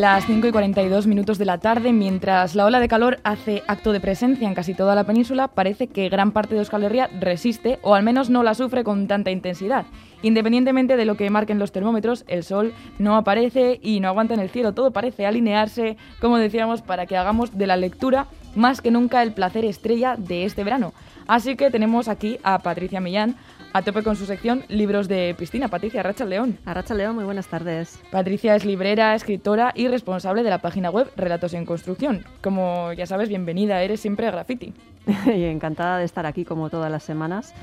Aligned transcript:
Las 0.00 0.24
5 0.24 0.46
y 0.46 0.50
42 0.50 1.06
minutos 1.06 1.36
de 1.36 1.44
la 1.44 1.58
tarde, 1.58 1.92
mientras 1.92 2.54
la 2.54 2.64
ola 2.64 2.80
de 2.80 2.88
calor 2.88 3.20
hace 3.22 3.62
acto 3.66 3.92
de 3.92 4.00
presencia 4.00 4.48
en 4.48 4.54
casi 4.54 4.72
toda 4.72 4.94
la 4.94 5.04
península, 5.04 5.48
parece 5.48 5.88
que 5.88 6.08
gran 6.08 6.32
parte 6.32 6.54
de 6.54 6.60
Euskal 6.60 6.84
Herria 6.84 7.10
resiste 7.20 7.78
o 7.82 7.94
al 7.94 8.02
menos 8.02 8.30
no 8.30 8.42
la 8.42 8.54
sufre 8.54 8.82
con 8.82 9.06
tanta 9.08 9.30
intensidad. 9.30 9.84
Independientemente 10.22 10.96
de 10.96 11.04
lo 11.04 11.18
que 11.18 11.28
marquen 11.28 11.58
los 11.58 11.70
termómetros, 11.70 12.24
el 12.28 12.44
sol 12.44 12.72
no 12.98 13.14
aparece 13.14 13.78
y 13.82 14.00
no 14.00 14.08
aguanta 14.08 14.32
en 14.32 14.40
el 14.40 14.48
cielo. 14.48 14.72
Todo 14.72 14.90
parece 14.90 15.26
alinearse, 15.26 15.98
como 16.18 16.38
decíamos, 16.38 16.80
para 16.80 17.04
que 17.04 17.18
hagamos 17.18 17.58
de 17.58 17.66
la 17.66 17.76
lectura 17.76 18.26
más 18.54 18.80
que 18.80 18.90
nunca 18.90 19.22
el 19.22 19.32
placer 19.32 19.64
estrella 19.64 20.16
de 20.16 20.44
este 20.44 20.64
verano. 20.64 20.92
Así 21.26 21.56
que 21.56 21.70
tenemos 21.70 22.08
aquí 22.08 22.38
a 22.42 22.58
Patricia 22.58 23.00
Millán, 23.00 23.36
a 23.72 23.82
tope 23.82 24.02
con 24.02 24.16
su 24.16 24.26
sección 24.26 24.64
Libros 24.68 25.06
de 25.06 25.34
Piscina. 25.38 25.68
Patricia 25.68 26.02
Racha 26.02 26.24
León. 26.24 26.58
Arracha 26.64 26.94
León, 26.94 27.14
muy 27.14 27.24
buenas 27.24 27.46
tardes. 27.46 28.00
Patricia 28.10 28.56
es 28.56 28.64
librera, 28.64 29.14
escritora 29.14 29.72
y 29.76 29.86
responsable 29.86 30.42
de 30.42 30.50
la 30.50 30.58
página 30.58 30.90
web 30.90 31.10
Relatos 31.16 31.54
en 31.54 31.66
Construcción. 31.66 32.24
Como 32.42 32.92
ya 32.92 33.06
sabes, 33.06 33.28
bienvenida, 33.28 33.80
eres 33.82 34.00
siempre 34.00 34.26
a 34.26 34.32
Graffiti. 34.32 34.74
y 35.26 35.44
encantada 35.44 35.98
de 35.98 36.04
estar 36.04 36.26
aquí 36.26 36.44
como 36.44 36.68
todas 36.68 36.90
las 36.90 37.04
semanas. 37.04 37.54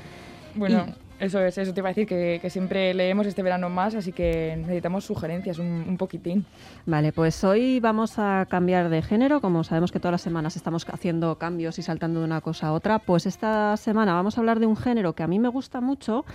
Bueno, 0.55 0.85
eso 1.19 1.39
es, 1.39 1.57
eso 1.57 1.73
te 1.73 1.79
iba 1.79 1.89
a 1.89 1.93
decir, 1.93 2.07
que, 2.07 2.49
siempre 2.49 2.93
leemos 2.93 3.27
este 3.27 3.43
verano 3.43 3.69
más, 3.69 3.95
así 3.95 4.11
que 4.11 4.55
necesitamos 4.57 5.05
sugerencias 5.05 5.59
un, 5.59 5.85
un 5.87 5.97
poquitín. 5.97 6.45
Vale, 6.85 7.11
pues 7.11 7.43
hoy 7.43 7.79
vamos 7.79 8.19
a 8.19 8.45
cambiar 8.49 8.89
de 8.89 9.01
género. 9.01 9.41
Como 9.41 9.63
sabemos 9.63 9.91
que 9.91 9.99
todas 9.99 10.13
las 10.13 10.21
semanas 10.21 10.55
estamos 10.55 10.85
haciendo 10.89 11.37
cambios 11.37 11.79
y 11.79 11.81
saltando 11.81 12.19
de 12.19 12.25
una 12.25 12.41
cosa 12.41 12.67
a 12.67 12.73
otra, 12.73 12.99
pues 12.99 13.25
esta 13.25 13.75
semana 13.77 14.13
vamos 14.13 14.37
a 14.37 14.41
hablar 14.41 14.59
de 14.59 14.65
un 14.65 14.77
género 14.77 15.13
que 15.13 15.23
a 15.23 15.27
mí 15.27 15.39
me 15.39 15.49
gusta 15.49 15.81
mucho, 15.81 16.25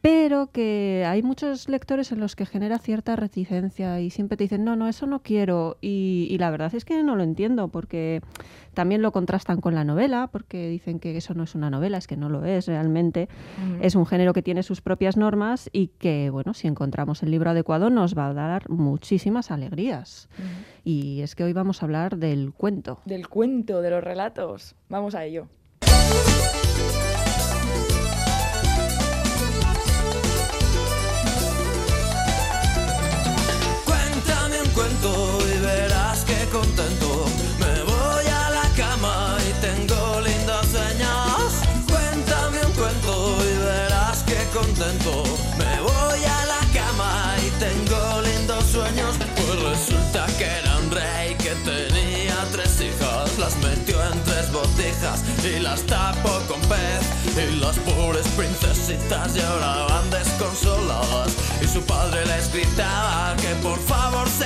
pero 0.00 0.50
que 0.52 1.04
hay 1.06 1.22
muchos 1.22 1.68
lectores 1.68 2.12
en 2.12 2.20
los 2.20 2.36
que 2.36 2.46
genera 2.46 2.78
cierta 2.78 3.16
reticencia 3.16 4.00
y 4.00 4.10
siempre 4.10 4.36
te 4.36 4.44
dicen, 4.44 4.64
no, 4.64 4.76
no, 4.76 4.88
eso 4.88 5.06
no 5.06 5.22
quiero. 5.22 5.78
Y, 5.80 6.28
y 6.30 6.38
la 6.38 6.50
verdad 6.50 6.74
es 6.74 6.84
que 6.84 7.02
no 7.02 7.16
lo 7.16 7.22
entiendo, 7.22 7.68
porque 7.68 8.20
también 8.74 9.00
lo 9.02 9.10
contrastan 9.10 9.60
con 9.60 9.74
la 9.74 9.84
novela, 9.84 10.28
porque 10.30 10.68
dicen 10.68 11.00
que 11.00 11.16
eso 11.16 11.34
no 11.34 11.44
es 11.44 11.54
una 11.54 11.70
novela, 11.70 11.96
es 11.98 12.06
que 12.06 12.16
no 12.16 12.28
lo 12.28 12.44
es 12.44 12.66
realmente. 12.66 13.28
Es 13.80 13.94
un 13.94 14.06
género 14.06 14.32
que 14.32 14.42
tiene 14.42 14.62
sus 14.62 14.82
propias 14.82 15.16
normas 15.16 15.70
y 15.72 15.88
que, 15.98 16.30
bueno, 16.30 16.54
si 16.54 16.68
encontramos 16.68 17.22
el 17.22 17.30
libro 17.30 17.50
adecuado 17.50 17.90
nos 17.90 18.16
va 18.16 18.28
a 18.28 18.34
dar 18.34 18.68
muchísimas 18.68 19.50
alegrías. 19.50 20.28
Y 20.84 21.22
es 21.22 21.34
que 21.34 21.44
hoy 21.44 21.52
vamos 21.52 21.82
a 21.82 21.86
hablar 21.86 22.18
del 22.18 22.52
cuento. 22.52 23.00
Del 23.06 23.28
cuento, 23.28 23.80
de 23.80 23.90
los 23.90 24.04
relatos. 24.04 24.76
Vamos 24.88 25.14
a 25.14 25.24
ello. 25.24 25.48
Pues 48.76 49.62
resulta 49.62 50.26
que 50.36 50.44
era 50.44 50.76
un 50.76 50.90
rey 50.90 51.34
que 51.36 51.54
tenía 51.64 52.36
tres 52.52 52.78
hijas. 52.82 53.38
Las 53.38 53.56
metió 53.56 53.96
en 54.12 54.22
tres 54.24 54.52
botijas 54.52 55.24
y 55.42 55.60
las 55.60 55.80
tapó 55.86 56.38
con 56.46 56.60
pez. 56.68 57.02
Y 57.38 57.56
las 57.58 57.78
pobres 57.78 58.26
princesitas 58.36 59.34
lloraban 59.34 60.10
desconsoladas. 60.10 61.32
Y 61.62 61.66
su 61.66 61.80
padre 61.84 62.26
les 62.26 62.52
gritaba 62.52 63.34
que 63.36 63.54
por 63.62 63.78
favor 63.78 64.28
se. 64.28 64.45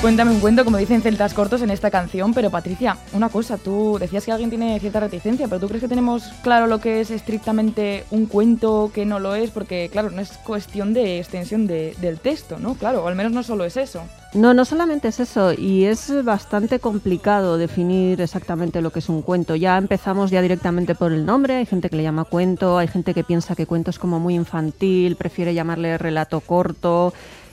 Cuéntame 0.00 0.30
un 0.30 0.40
cuento, 0.40 0.64
como 0.64 0.78
dicen 0.78 1.02
celtas 1.02 1.34
cortos 1.34 1.60
en 1.60 1.70
esta 1.70 1.90
canción, 1.90 2.32
pero 2.32 2.48
Patricia, 2.48 2.96
una 3.12 3.28
cosa, 3.28 3.58
tú 3.58 3.98
decías 4.00 4.24
que 4.24 4.32
alguien 4.32 4.48
tiene 4.48 4.80
cierta 4.80 4.98
reticencia, 4.98 5.46
pero 5.46 5.60
¿tú 5.60 5.68
crees 5.68 5.82
que 5.82 5.88
tenemos 5.88 6.24
claro 6.42 6.66
lo 6.66 6.80
que 6.80 7.02
es 7.02 7.10
estrictamente 7.10 8.04
un 8.10 8.24
cuento, 8.24 8.90
que 8.94 9.04
no 9.04 9.18
lo 9.18 9.34
es? 9.34 9.50
Porque, 9.50 9.90
claro, 9.92 10.10
no 10.10 10.22
es 10.22 10.30
cuestión 10.38 10.94
de 10.94 11.18
extensión 11.18 11.66
de- 11.66 11.94
del 12.00 12.18
texto, 12.18 12.58
¿no? 12.58 12.76
Claro, 12.76 13.04
o 13.04 13.08
al 13.08 13.14
menos 13.14 13.32
no 13.32 13.42
solo 13.42 13.66
es 13.66 13.76
eso. 13.76 14.00
No, 14.32 14.54
no 14.54 14.64
solamente 14.64 15.08
es 15.08 15.20
eso, 15.20 15.52
y 15.52 15.84
es 15.84 16.24
bastante 16.24 16.78
complicado 16.78 17.58
definir 17.58 18.22
exactamente 18.22 18.80
lo 18.80 18.92
que 18.92 19.00
es 19.00 19.08
un 19.10 19.20
cuento. 19.20 19.54
Ya 19.54 19.76
empezamos 19.76 20.30
ya 20.30 20.40
directamente 20.40 20.94
por 20.94 21.12
el 21.12 21.26
nombre, 21.26 21.56
hay 21.56 21.66
gente 21.66 21.90
que 21.90 21.96
le 21.96 22.04
llama 22.04 22.24
cuento, 22.24 22.78
hay 22.78 22.88
gente 22.88 23.12
que 23.12 23.22
piensa 23.22 23.54
que 23.54 23.66
cuento 23.66 23.90
es 23.90 23.98
como 23.98 24.18
muy 24.18 24.34
infantil, 24.34 25.16
prefiere 25.16 25.52
llamarle 25.52 25.98
relato 25.98 26.40
corto. 26.40 27.12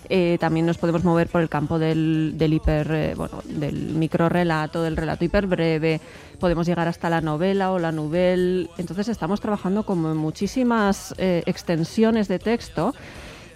Eh, 0.10 0.38
también 0.40 0.66
nos 0.66 0.78
podemos 0.78 1.04
mover 1.04 1.28
por 1.28 1.42
el 1.42 1.50
campo 1.50 1.80
del, 1.80 2.34
del 2.38 2.54
hiper, 2.54 2.92
eh, 2.92 3.14
bueno, 3.16 3.42
del 3.46 3.96
microrelato, 3.96 4.82
del 4.82 4.98
relato 4.98 5.26
hiperbreve. 5.26 6.02
Podemos 6.40 6.68
llegar 6.68 6.88
hasta 6.88 7.10
la 7.10 7.22
novela 7.22 7.72
o 7.72 7.80
la 7.80 7.92
nouvelle. 7.92 8.70
Entonces 8.78 9.08
estamos 9.08 9.42
trabajando 9.42 9.84
como 9.84 10.12
en 10.12 10.18
muchísimas 10.18 11.14
eh, 11.18 11.44
extensiones 11.46 12.28
de 12.28 12.40
texto. 12.40 12.94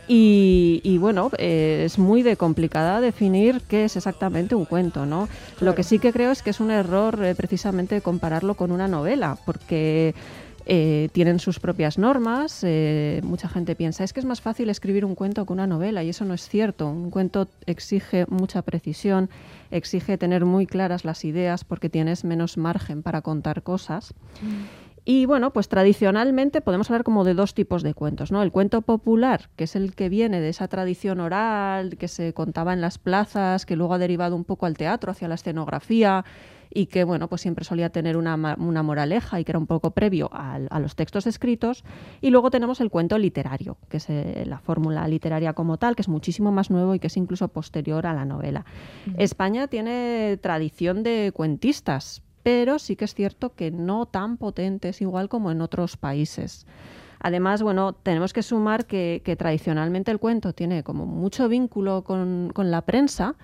Y, 0.07 0.81
y, 0.83 0.97
bueno, 0.97 1.31
eh, 1.37 1.83
es 1.85 1.97
muy 1.97 2.21
de 2.21 2.35
complicada 2.35 2.99
definir 2.99 3.61
qué 3.67 3.85
es 3.85 3.95
exactamente 3.95 4.55
un 4.55 4.65
cuento, 4.65 5.05
¿no? 5.05 5.29
Lo 5.61 5.73
que 5.73 5.83
sí 5.83 5.99
que 5.99 6.11
creo 6.11 6.31
es 6.31 6.41
que 6.41 6.49
es 6.49 6.59
un 6.59 6.71
error 6.71 7.23
eh, 7.23 7.33
precisamente 7.35 8.01
compararlo 8.01 8.55
con 8.55 8.71
una 8.71 8.89
novela, 8.89 9.37
porque 9.45 10.13
eh, 10.65 11.09
tienen 11.11 11.39
sus 11.39 11.59
propias 11.59 11.97
normas. 11.97 12.63
eh, 12.63 13.21
mucha 13.23 13.47
gente 13.47 13.75
piensa, 13.75 14.03
es 14.03 14.13
que 14.13 14.19
es 14.19 14.25
más 14.25 14.41
fácil 14.41 14.69
escribir 14.69 15.05
un 15.05 15.15
cuento 15.15 15.45
que 15.45 15.53
una 15.53 15.67
novela, 15.67 16.03
y 16.03 16.09
eso 16.09 16.25
no 16.25 16.33
es 16.33 16.47
cierto. 16.47 16.87
Un 16.87 17.11
cuento 17.11 17.47
exige 17.65 18.25
mucha 18.29 18.61
precisión, 18.61 19.29
exige 19.71 20.17
tener 20.17 20.45
muy 20.45 20.67
claras 20.67 21.05
las 21.05 21.25
ideas 21.25 21.63
porque 21.63 21.89
tienes 21.89 22.23
menos 22.23 22.57
margen 22.57 23.03
para 23.03 23.21
contar 23.21 23.63
cosas. 23.63 24.13
Y 25.03 25.25
bueno, 25.25 25.51
pues 25.51 25.67
tradicionalmente 25.67 26.61
podemos 26.61 26.89
hablar 26.91 27.03
como 27.03 27.23
de 27.23 27.33
dos 27.33 27.55
tipos 27.55 27.81
de 27.81 27.95
cuentos, 27.95 28.31
¿no? 28.31 28.43
El 28.43 28.51
cuento 28.51 28.83
popular, 28.83 29.49
que 29.55 29.63
es 29.63 29.75
el 29.75 29.95
que 29.95 30.09
viene 30.09 30.39
de 30.41 30.49
esa 30.49 30.67
tradición 30.67 31.19
oral, 31.19 31.97
que 31.97 32.07
se 32.07 32.33
contaba 32.33 32.73
en 32.73 32.81
las 32.81 32.99
plazas, 32.99 33.65
que 33.65 33.75
luego 33.75 33.95
ha 33.95 33.97
derivado 33.97 34.35
un 34.35 34.43
poco 34.43 34.67
al 34.67 34.77
teatro, 34.77 35.11
hacia 35.11 35.27
la 35.27 35.35
escenografía, 35.35 36.23
y 36.73 36.87
que 36.87 37.03
bueno, 37.03 37.27
pues 37.27 37.41
siempre 37.41 37.65
solía 37.65 37.89
tener 37.89 38.17
una, 38.17 38.35
una 38.57 38.83
moraleja 38.83 39.39
y 39.39 39.43
que 39.43 39.51
era 39.51 39.59
un 39.59 39.67
poco 39.67 39.91
previo 39.91 40.29
a, 40.31 40.59
los 40.79 40.95
textos 40.95 41.27
escritos. 41.27 41.83
Y 42.21 42.29
luego 42.29 42.49
tenemos 42.49 42.81
el 42.81 42.89
cuento 42.89 43.17
literario, 43.17 43.77
que 43.89 43.97
es 43.97 44.09
eh, 44.09 44.43
la 44.47 44.59
fórmula 44.59 45.07
literaria 45.07 45.53
como 45.53 45.77
tal, 45.77 45.95
que 45.95 46.01
es 46.01 46.07
muchísimo 46.07 46.51
más 46.51 46.69
nuevo 46.69 46.95
y 46.95 46.99
que 46.99 47.07
es 47.07 47.17
incluso 47.17 47.47
posterior 47.49 48.07
a 48.07 48.13
la 48.13 48.25
novela. 48.25 48.65
España 49.17 49.67
tiene 49.67 50.37
tradición 50.41 51.03
de 51.03 51.31
cuentistas, 51.33 52.21
pero 52.43 52.79
sí 52.79 52.95
que 52.95 53.05
es 53.05 53.13
cierto 53.13 53.53
que 53.53 53.71
no 53.71 54.05
tan 54.05 54.37
potentes 54.37 55.01
igual 55.01 55.29
como 55.29 55.51
en 55.51 55.61
otros 55.61 55.97
países. 55.97 56.65
Además, 57.19 57.61
bueno, 57.61 57.93
tenemos 57.93 58.33
que 58.33 58.41
sumar 58.41 58.85
que, 58.85 59.21
que 59.23 59.35
tradicionalmente 59.35 60.09
el 60.09 60.17
cuento 60.17 60.53
tiene 60.53 60.83
como 60.83 61.05
mucho 61.05 61.47
vínculo 61.47 62.03
con, 62.03 62.49
con 62.53 62.71
la 62.71 62.81
prensa, 62.81 63.35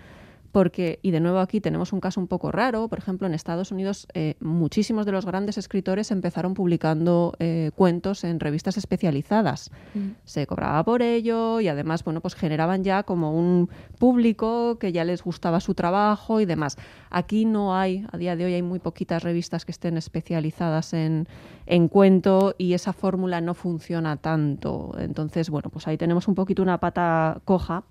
porque, 0.57 0.97
y 1.03 1.12
de 1.12 1.19
nuevo 1.19 1.38
aquí 1.38 1.62
tenemos 1.62 1.94
un 1.94 2.00
caso 2.00 2.19
un 2.19 2.25
poco 2.25 2.51
raro, 2.51 2.88
por 2.88 2.97
ejemplo, 2.97 3.28
en 3.28 3.35
Estados 3.35 3.72
Unidos 3.72 4.07
eh, 4.16 4.34
muchísimos 4.40 5.06
de 5.06 5.12
los 5.12 5.23
grandes 5.23 5.59
escritores 5.59 6.09
empezaron 6.09 6.56
publicando 6.56 7.35
eh, 7.38 7.69
cuentos 7.75 8.23
en 8.23 8.40
revistas 8.40 8.75
especializadas. 8.75 9.69
Se 10.25 10.47
cobraba 10.47 10.84
por 10.84 11.03
ello 11.03 11.62
y 11.62 11.68
además, 11.68 12.03
bueno, 12.03 12.22
pues 12.22 12.34
generaban 12.34 12.84
ya 12.84 13.03
como 13.03 13.38
un 13.38 13.69
público 14.00 14.79
que 14.79 14.91
ya 14.91 15.03
les 15.06 15.22
gustaba 15.22 15.59
su 15.59 15.75
trabajo 15.75 16.42
y 16.42 16.48
demás. 16.48 16.75
Aquí 17.12 17.45
no 17.45 17.77
hay, 17.77 18.07
a 18.12 18.18
día 18.18 18.36
de 18.36 18.45
hoy 18.45 18.56
hay 18.56 18.63
muy 18.63 18.80
poquitas 18.80 19.21
revistas 19.21 19.63
que 19.63 19.71
estén 19.71 19.95
especializadas 19.95 20.94
en, 20.94 21.27
en 21.68 21.88
cuento 21.88 22.56
y 22.57 22.74
esa 22.74 22.94
fórmula 22.94 23.42
no 23.42 23.53
funciona 23.53 24.18
tanto. 24.18 24.95
Entonces, 24.98 25.51
bueno, 25.51 25.69
pues 25.69 25.88
ahí 25.88 25.98
tenemos 25.98 26.27
un 26.27 26.33
poquito 26.33 26.63
una 26.63 26.80
pata 26.80 27.42
coja. 27.45 27.83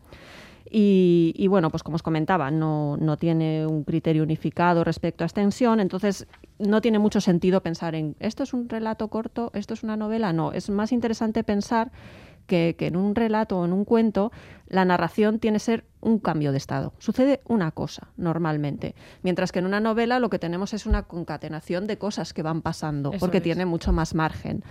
Y, 0.70 1.46
bueno, 1.48 1.70
pues 1.70 1.82
como 1.82 1.94
os 1.94 2.02
comentaba, 2.02 2.50
no, 2.50 2.96
no, 2.96 3.16
tiene 3.16 3.66
un 3.66 3.84
criterio 3.84 4.22
unificado 4.22 4.84
respecto 4.84 5.24
a 5.24 5.26
extensión, 5.26 5.80
entonces 5.80 6.26
no 6.58 6.80
tiene 6.80 6.98
mucho 6.98 7.20
sentido 7.20 7.62
pensar 7.62 7.94
en 7.94 8.16
esto 8.18 8.42
es 8.42 8.52
un 8.52 8.68
relato 8.68 9.08
corto, 9.08 9.50
esto 9.54 9.74
es 9.74 9.82
una 9.82 9.96
novela, 9.96 10.32
no, 10.32 10.52
es 10.52 10.68
más 10.70 10.92
interesante 10.92 11.44
pensar 11.44 11.92
que, 12.46 12.76
que 12.78 12.86
en 12.86 12.96
un 12.96 13.14
relato 13.14 13.58
o 13.58 13.64
en 13.64 13.72
un 13.72 13.84
cuento 13.84 14.32
la 14.68 14.84
narración 14.84 15.38
tiene 15.38 15.56
que 15.56 15.60
ser 15.64 15.84
un 16.00 16.18
cambio 16.18 16.52
de 16.52 16.58
estado. 16.58 16.92
Sucede 16.98 17.40
una 17.46 17.70
cosa 17.72 18.08
normalmente, 18.16 18.94
mientras 19.22 19.52
que 19.52 19.58
en 19.58 19.66
una 19.66 19.80
novela 19.80 20.18
lo 20.18 20.30
que 20.30 20.38
tenemos 20.38 20.74
es 20.74 20.86
una 20.86 21.02
concatenación 21.04 21.86
de 21.86 21.98
cosas 21.98 22.32
que 22.32 22.42
van 22.42 22.62
pasando, 22.62 23.10
Eso 23.10 23.20
porque 23.20 23.38
es. 23.38 23.42
tiene 23.42 23.66
mucho 23.66 23.92
más 23.92 24.14
margen. 24.14 24.62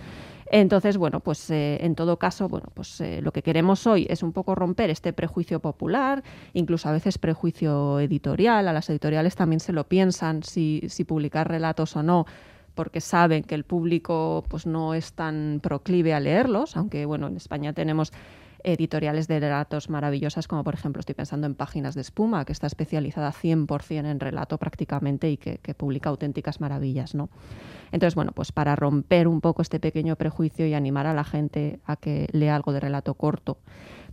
Entonces, 0.48 0.96
bueno, 0.96 1.20
pues 1.20 1.50
eh, 1.50 1.78
en 1.80 1.96
todo 1.96 2.18
caso, 2.18 2.48
bueno, 2.48 2.68
pues 2.72 3.00
eh, 3.00 3.20
lo 3.20 3.32
que 3.32 3.42
queremos 3.42 3.86
hoy 3.86 4.06
es 4.08 4.22
un 4.22 4.32
poco 4.32 4.54
romper 4.54 4.90
este 4.90 5.12
prejuicio 5.12 5.60
popular, 5.60 6.22
incluso 6.52 6.88
a 6.88 6.92
veces 6.92 7.18
prejuicio 7.18 7.98
editorial. 7.98 8.68
A 8.68 8.72
las 8.72 8.88
editoriales 8.88 9.34
también 9.34 9.58
se 9.58 9.72
lo 9.72 9.88
piensan 9.88 10.44
si, 10.44 10.82
si 10.88 11.04
publicar 11.04 11.48
relatos 11.48 11.96
o 11.96 12.02
no, 12.04 12.26
porque 12.76 13.00
saben 13.00 13.42
que 13.42 13.56
el 13.56 13.64
público 13.64 14.44
pues 14.48 14.66
no 14.66 14.94
es 14.94 15.14
tan 15.14 15.58
proclive 15.60 16.14
a 16.14 16.20
leerlos, 16.20 16.76
aunque 16.76 17.06
bueno, 17.06 17.26
en 17.26 17.36
España 17.36 17.72
tenemos 17.72 18.12
editoriales 18.62 19.28
de 19.28 19.40
relatos 19.40 19.88
maravillosas, 19.88 20.48
como 20.48 20.64
por 20.64 20.74
ejemplo 20.74 21.00
estoy 21.00 21.14
pensando 21.14 21.46
en 21.46 21.54
Páginas 21.54 21.94
de 21.94 22.00
Espuma, 22.00 22.44
que 22.44 22.52
está 22.52 22.66
especializada 22.66 23.32
100% 23.32 24.10
en 24.10 24.20
relato 24.20 24.58
prácticamente 24.58 25.30
y 25.30 25.36
que, 25.36 25.58
publica 25.74 26.10
auténticas 26.10 26.60
maravillas. 26.60 27.14
¿no? 27.14 27.28
Entonces, 27.92 28.14
bueno, 28.14 28.32
pues 28.32 28.52
para 28.52 28.76
romper 28.76 29.28
un 29.28 29.40
poco 29.40 29.62
este 29.62 29.80
pequeño 29.80 30.16
prejuicio 30.16 30.66
y 30.66 30.74
animar 30.74 31.06
a 31.06 31.14
la 31.14 31.24
gente 31.24 31.80
a 31.86 31.96
que 31.96 32.28
lea 32.32 32.56
algo 32.56 32.72
de 32.72 32.80
relato 32.80 33.14
corto, 33.14 33.58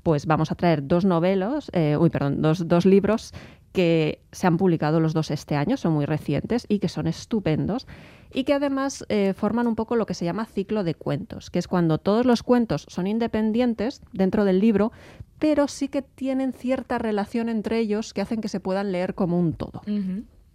pues 0.04 0.26
vamos 0.26 0.52
a 0.52 0.56
traer 0.56 0.86
dos 0.86 1.04
novelos, 1.04 1.72
eh, 1.74 1.98
uy, 1.98 2.10
perdón, 2.10 2.42
dos, 2.42 2.68
dos 2.68 2.86
libros 2.86 3.34
que 3.72 4.22
se 4.32 4.46
han 4.46 4.58
publicado 4.58 5.00
los 5.00 5.14
dos 5.14 5.32
este 5.32 5.56
año, 5.56 5.78
son 5.78 5.94
muy 5.94 6.06
recientes 6.06 6.66
y 6.70 6.78
que 6.80 6.90
son 6.90 7.08
estupendos 7.08 7.88
y 8.34 8.44
que 8.44 8.54
además 8.54 9.06
eh, 9.10 9.34
forman 9.34 9.68
un 9.68 9.76
poco 9.76 9.96
lo 9.96 10.06
que 10.06 10.14
se 10.14 10.26
llama 10.26 10.46
ciclo 10.46 10.84
de 10.84 10.96
cuentos, 10.96 11.50
que 11.50 11.60
es 11.60 11.68
cuando 11.68 11.98
todos 11.98 12.26
los 12.26 12.44
cuentos 12.44 12.86
son 12.90 13.08
independientes 13.08 14.02
dentro 14.12 14.46
del 14.46 14.60
libro, 14.60 14.92
pero 15.40 15.68
sí 15.68 15.88
que 15.88 16.02
tienen 16.02 16.54
cierta 16.54 16.98
relación 16.98 17.50
entre 17.50 17.80
ellos 17.80 18.14
que 18.14 18.22
hacen 18.22 18.42
que 18.42 18.48
se 18.48 18.60
puedan 18.60 18.92
leer 18.92 19.14
como 19.16 19.40
un 19.40 19.54
todo. 19.54 19.82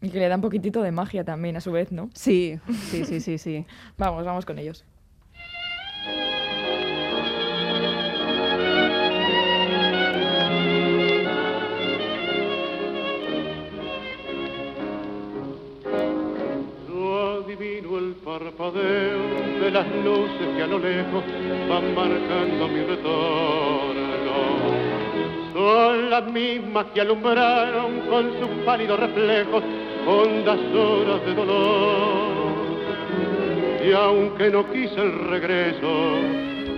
Y 0.01 0.11
que 0.11 0.19
le 0.19 0.29
da 0.29 0.37
un 0.37 0.41
poquitito 0.41 0.83
de 0.83 0.93
magia 0.93 1.25
también 1.25 1.57
a 1.57 1.61
su 1.61 1.73
vez, 1.73 1.91
¿no? 1.91 2.09
Sí, 2.15 2.59
sí, 2.91 3.05
sí, 3.05 3.21
sí, 3.21 3.39
sí. 3.39 3.67
Vamos, 3.99 4.25
vamos 4.25 4.47
con 4.47 4.59
ellos. 4.59 4.85
El 18.09 18.15
parpadeo 18.15 19.61
de 19.61 19.71
las 19.71 19.87
luces 20.03 20.49
que 20.57 20.63
a 20.63 20.67
lo 20.67 20.79
lejos 20.79 21.23
van 21.69 21.95
marcando 21.95 22.69
mi 22.69 22.81
retorno. 22.81 24.39
Son 25.53 26.11
las 26.11 26.25
mismas 26.33 26.87
que 26.95 27.03
alumbraron 27.03 28.01
con 28.09 28.31
sus 28.39 28.65
pálidos 28.65 28.99
reflejos 29.01 29.63
hondas 30.07 30.59
horas 30.75 31.27
de 31.27 31.35
dolor. 31.35 32.49
Y 33.87 33.93
aunque 33.93 34.51
no 34.51 34.71
quise 34.71 35.01
el 35.01 35.29
regreso, 35.29 36.17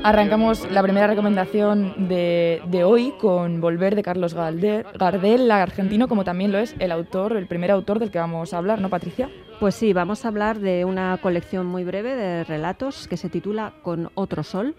Arrancamos 0.03 0.67
la 0.71 0.83
primera 0.83 1.07
recomendación 1.09 2.09
de, 2.09 2.63
de 2.69 2.85
hoy 2.85 3.13
con 3.21 3.61
Volver 3.61 3.95
de 3.95 4.03
Carlos 4.03 4.33
Gardel, 4.33 4.87
Gardel, 4.99 5.51
argentino, 5.51 6.09
como 6.09 6.25
también 6.25 6.53
lo 6.53 6.59
es 6.59 6.75
el 6.79 6.91
autor, 6.91 7.37
el 7.37 7.47
primer 7.47 7.71
autor 7.71 7.99
del 7.99 8.11
que 8.11 8.19
vamos 8.19 8.55
a 8.55 8.59
hablar, 8.59 8.81
¿no, 8.81 8.89
Patricia? 8.89 9.29
Pues 9.61 9.75
sí, 9.75 9.93
vamos 9.93 10.25
a 10.25 10.29
hablar 10.29 10.59
de 10.59 10.87
una 10.87 11.19
colección 11.19 11.67
muy 11.67 11.85
breve 11.85 12.17
de 12.17 12.45
relatos 12.45 13.07
que 13.07 13.19
se 13.19 13.29
titula 13.29 13.75
Con 13.83 14.09
otro 14.15 14.43
sol. 14.43 14.75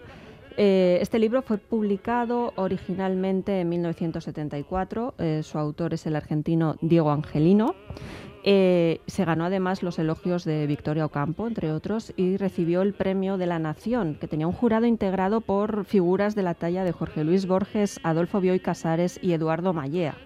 Eh, 0.56 0.98
este 1.00 1.20
libro 1.20 1.42
fue 1.42 1.58
publicado 1.58 2.52
originalmente 2.56 3.60
en 3.60 3.68
1974. 3.68 5.14
eh, 5.18 5.42
su 5.44 5.58
autor 5.58 5.94
es 5.94 6.04
el 6.06 6.16
argentino 6.16 6.74
Diego 6.80 7.12
Angelino. 7.12 7.76
Eh, 8.42 9.00
se 9.06 9.24
ganó 9.24 9.44
además 9.44 9.84
los 9.84 10.00
elogios 10.00 10.44
de 10.44 10.66
Victoria 10.66 11.06
Ocampo, 11.06 11.46
entre 11.46 11.70
otros, 11.70 12.12
y 12.16 12.36
recibió 12.36 12.82
el 12.82 12.92
premio 12.92 13.36
de 13.36 13.46
la 13.46 13.60
Nación, 13.60 14.16
que 14.20 14.26
tenía 14.26 14.48
un 14.48 14.52
jurado 14.52 14.86
integrado 14.86 15.42
por 15.42 15.84
figuras 15.84 16.34
de 16.34 16.42
la 16.42 16.54
talla 16.54 16.82
de 16.82 16.90
Jorge 16.90 17.22
Luis 17.22 17.46
Borges, 17.46 18.00
Adolfo 18.02 18.40
Bioy 18.40 18.58
Casares 18.58 19.20
y 19.22 19.32
Eduardo 19.32 19.72
Mallea. 19.72 20.16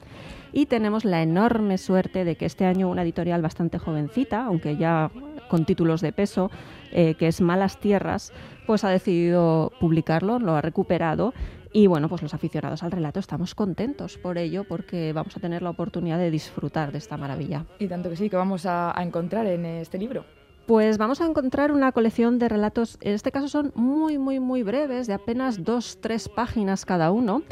Y 0.56 0.64
tenemos 0.64 1.05
la 1.05 1.20
enorme 1.20 1.76
suerte 1.76 2.25
de 2.25 2.37
que 2.37 2.47
este 2.47 2.64
año 2.64 2.88
una 2.88 3.03
editorial 3.03 3.43
bastante 3.43 3.79
jovencita, 3.79 4.47
aunque 4.47 4.79
ya 4.79 5.11
con 5.50 5.67
títulos 5.67 6.00
de 6.00 6.12
peso, 6.12 6.50
eh, 6.93 7.14
que 7.17 7.29
es 7.29 7.43
Malas 7.43 7.79
Tierras, 7.79 8.32
pues 8.67 8.82
ha 8.82 8.88
decidido 8.88 9.70
publicarlo, 9.79 10.38
lo 10.38 10.55
ha 10.55 10.62
recuperado. 10.62 11.35
Y 11.75 11.88
bueno, 11.88 12.08
pues 12.08 12.23
los 12.23 12.32
aficionados 12.32 12.82
al 12.82 12.91
relato 12.91 13.20
estamos 13.20 13.55
contentos 13.55 14.17
por 14.17 14.38
ello, 14.38 14.64
porque 14.64 15.12
vamos 15.12 15.37
a 15.37 15.41
tener 15.41 15.61
la 15.61 15.69
oportunidad 15.69 16.17
de 16.17 16.31
disfrutar 16.31 16.91
de 16.91 16.97
esta 16.97 17.19
maravilla. 17.19 17.67
Y 17.79 17.87
tanto 17.87 18.09
que 18.09 18.17
sí, 18.17 18.31
que 18.31 18.37
vamos 18.37 18.64
a, 18.64 18.99
a 18.99 19.02
encontrar 19.02 19.44
en 19.44 19.67
este 19.67 19.99
libro. 19.99 20.25
Pues 20.66 20.98
vamos 20.98 21.20
a 21.20 21.26
encontrar 21.26 21.70
una 21.70 21.92
colección 21.92 22.40
de 22.40 22.48
relatos, 22.48 22.98
en 23.00 23.14
este 23.14 23.30
caso 23.30 23.46
son 23.46 23.70
muy, 23.76 24.18
muy, 24.18 24.40
muy 24.40 24.64
breves, 24.64 25.06
de 25.06 25.14
apenas 25.14 25.62
dos, 25.62 25.98
tres 26.00 26.28
páginas 26.28 26.84
cada 26.84 27.12
uno, 27.12 27.42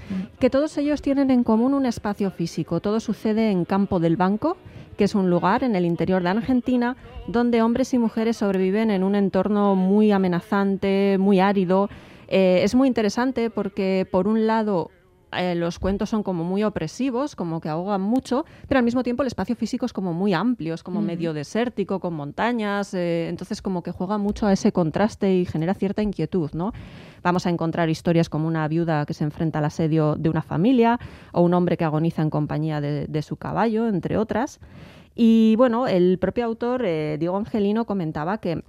que 0.41 0.51
todos 0.51 0.77
ellos 0.79 1.01
tienen 1.01 1.31
en 1.31 1.45
común 1.45 1.75
un 1.75 1.87
espacio 1.87 2.33
físico. 2.33 2.81
Todo 2.81 2.99
sucede 2.99 3.53
en 3.53 3.65
Campo 3.67 4.01
del 4.01 4.17
Banco, 4.17 4.57
que 4.97 5.05
es 5.05 5.15
un 5.15 5.31
lugar 5.31 5.63
en 5.63 5.77
el 5.77 5.85
interior 5.85 6.25
de 6.25 6.31
Argentina 6.31 6.97
donde 7.29 7.63
hombres 7.63 7.95
y 7.95 7.99
mujeres 7.99 8.39
sobreviven 8.39 8.91
en 8.91 9.05
un 9.05 9.15
entorno 9.15 9.77
muy 9.77 10.11
amenazante, 10.11 11.17
muy 11.19 11.39
árido. 11.39 11.89
Eh, 12.27 12.63
es 12.65 12.75
muy 12.75 12.89
interesante 12.89 13.49
porque, 13.49 14.09
por 14.11 14.27
un 14.27 14.49
lado, 14.49 14.91
eh, 15.39 15.55
los 15.55 15.79
cuentos 15.79 16.11
son 16.11 16.23
como 16.23 16.45
muy 16.45 16.63
opresivos, 16.65 17.37
como 17.37 17.61
que 17.61 17.69
ahogan 17.69 18.01
mucho, 18.01 18.45
pero 18.69 18.79
al 18.79 18.85
mismo 18.85 19.03
tiempo 19.03 19.23
el 19.23 19.27
espacio 19.27 19.57
físico 19.57 19.87
es 19.87 19.93
como 19.93 20.13
muy 20.13 20.33
amplio, 20.35 20.75
es 20.75 20.83
como 20.83 21.01
medio 21.01 21.33
desértico, 21.33 22.01
con 22.01 22.15
montañas, 22.15 22.95
eh, 22.95 23.29
entonces 23.29 23.63
como 23.63 23.83
que 23.83 23.91
juega 23.91 24.19
mucho 24.19 24.47
a 24.47 24.53
ese 24.53 24.73
contraste 24.73 25.35
y 25.35 25.45
genera 25.45 25.75
cierta 25.75 26.03
inquietud, 26.03 26.51
¿no? 26.53 26.73
Vamos 27.23 27.47
a 27.47 27.51
encontrar 27.51 27.89
historias 27.89 28.29
como 28.29 28.47
una 28.47 28.67
viuda 28.69 29.07
que 29.07 29.15
se 29.15 29.25
enfrenta 29.25 29.59
al 29.59 29.65
asedio 29.67 30.17
de 30.17 30.29
una 30.29 30.43
familia 30.43 30.99
o 31.33 31.43
un 31.43 31.55
hombre 31.55 31.77
que 31.77 31.85
agoniza 31.85 32.23
en 32.23 32.31
compañía 32.31 32.81
de, 32.81 33.07
de 33.07 33.23
su 33.23 33.37
caballo, 33.37 33.89
entre 33.89 34.19
otras. 34.19 34.61
Y 35.15 35.55
bueno, 35.57 35.87
el 35.87 36.19
propio 36.19 36.45
autor, 36.45 36.85
eh, 36.85 37.17
Diego 37.19 37.37
Angelino, 37.37 37.85
comentaba 37.85 38.39
que 38.39 38.65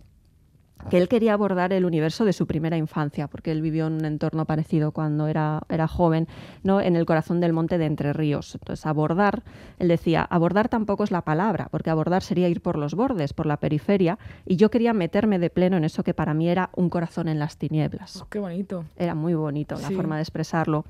que 0.89 0.97
él 0.97 1.07
quería 1.07 1.33
abordar 1.33 1.73
el 1.73 1.85
universo 1.85 2.25
de 2.25 2.33
su 2.33 2.45
primera 2.47 2.77
infancia, 2.77 3.27
porque 3.27 3.51
él 3.51 3.61
vivió 3.61 3.87
en 3.87 3.93
un 3.93 4.05
entorno 4.05 4.45
parecido 4.45 4.91
cuando 4.91 5.27
era, 5.27 5.61
era 5.69 5.87
joven, 5.87 6.27
¿no? 6.63 6.81
en 6.81 6.95
el 6.95 7.05
corazón 7.05 7.39
del 7.39 7.53
monte 7.53 7.77
de 7.77 7.85
Entre 7.85 8.13
Ríos. 8.13 8.55
Entonces, 8.55 8.85
abordar, 8.85 9.43
él 9.79 9.87
decía, 9.87 10.23
abordar 10.23 10.69
tampoco 10.69 11.03
es 11.03 11.11
la 11.11 11.21
palabra, 11.21 11.67
porque 11.71 11.89
abordar 11.89 12.23
sería 12.23 12.49
ir 12.49 12.61
por 12.61 12.77
los 12.77 12.93
bordes, 12.93 13.33
por 13.33 13.45
la 13.45 13.57
periferia, 13.57 14.19
y 14.45 14.55
yo 14.57 14.69
quería 14.69 14.93
meterme 14.93 15.39
de 15.39 15.49
pleno 15.49 15.77
en 15.77 15.83
eso 15.83 16.03
que 16.03 16.13
para 16.13 16.33
mí 16.33 16.49
era 16.49 16.69
un 16.75 16.89
corazón 16.89 17.27
en 17.27 17.39
las 17.39 17.57
tinieblas. 17.57 18.21
Oh, 18.21 18.27
qué 18.29 18.39
bonito. 18.39 18.85
Era 18.97 19.15
muy 19.15 19.33
bonito 19.33 19.75
la 19.79 19.89
forma 19.91 20.17
de 20.17 20.21
expresarlo. 20.21 20.85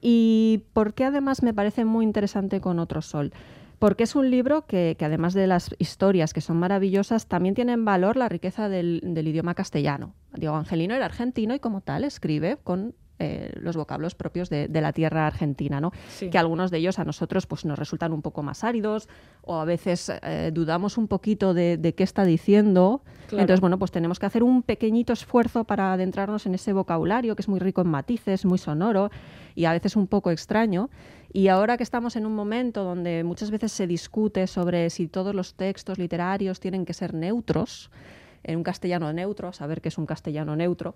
Y 0.00 0.62
porque 0.72 1.04
además 1.04 1.42
me 1.42 1.54
parece 1.54 1.84
muy 1.84 2.04
interesante 2.04 2.60
con 2.60 2.78
Otro 2.78 3.02
Sol. 3.02 3.32
Porque 3.78 4.04
es 4.04 4.16
un 4.16 4.30
libro 4.30 4.66
que, 4.66 4.96
que 4.98 5.04
además 5.04 5.34
de 5.34 5.46
las 5.46 5.74
historias 5.78 6.32
que 6.32 6.40
son 6.40 6.56
maravillosas, 6.58 7.26
también 7.26 7.54
tiene 7.54 7.72
en 7.72 7.84
valor 7.84 8.16
la 8.16 8.28
riqueza 8.28 8.68
del, 8.68 9.00
del 9.02 9.28
idioma 9.28 9.54
castellano. 9.54 10.14
Diego 10.34 10.56
Angelino 10.56 10.94
era 10.94 11.04
argentino 11.04 11.54
y 11.54 11.60
como 11.60 11.80
tal 11.82 12.04
escribe 12.04 12.58
con 12.62 12.94
eh, 13.18 13.50
los 13.60 13.76
vocablos 13.76 14.14
propios 14.14 14.50
de, 14.50 14.68
de 14.68 14.80
la 14.82 14.92
tierra 14.92 15.26
argentina, 15.26 15.80
¿no? 15.80 15.90
Sí. 16.08 16.28
que 16.28 16.36
algunos 16.36 16.70
de 16.70 16.76
ellos 16.76 16.98
a 16.98 17.04
nosotros 17.04 17.46
pues, 17.46 17.64
nos 17.64 17.78
resultan 17.78 18.12
un 18.12 18.20
poco 18.20 18.42
más 18.42 18.62
áridos 18.62 19.08
o 19.40 19.56
a 19.56 19.64
veces 19.64 20.12
eh, 20.22 20.50
dudamos 20.52 20.98
un 20.98 21.08
poquito 21.08 21.54
de, 21.54 21.78
de 21.78 21.94
qué 21.94 22.02
está 22.04 22.26
diciendo. 22.26 23.02
Claro. 23.28 23.40
Entonces, 23.40 23.62
bueno, 23.62 23.78
pues 23.78 23.90
tenemos 23.90 24.18
que 24.18 24.26
hacer 24.26 24.42
un 24.42 24.62
pequeñito 24.62 25.14
esfuerzo 25.14 25.64
para 25.64 25.94
adentrarnos 25.94 26.44
en 26.44 26.54
ese 26.54 26.74
vocabulario 26.74 27.34
que 27.36 27.40
es 27.40 27.48
muy 27.48 27.58
rico 27.58 27.80
en 27.80 27.88
matices, 27.88 28.44
muy 28.44 28.58
sonoro 28.58 29.10
y 29.56 29.64
a 29.64 29.72
veces 29.72 29.96
un 29.96 30.06
poco 30.06 30.30
extraño. 30.30 30.88
Y 31.32 31.48
ahora 31.48 31.76
que 31.76 31.82
estamos 31.82 32.14
en 32.14 32.24
un 32.24 32.34
momento 32.36 32.84
donde 32.84 33.24
muchas 33.24 33.50
veces 33.50 33.72
se 33.72 33.88
discute 33.88 34.46
sobre 34.46 34.88
si 34.90 35.08
todos 35.08 35.34
los 35.34 35.54
textos 35.54 35.98
literarios 35.98 36.60
tienen 36.60 36.84
que 36.84 36.94
ser 36.94 37.12
neutros, 37.14 37.90
en 38.44 38.58
un 38.58 38.62
castellano 38.62 39.12
neutro, 39.12 39.52
saber 39.52 39.80
qué 39.80 39.88
es 39.88 39.98
un 39.98 40.06
castellano 40.06 40.54
neutro, 40.54 40.94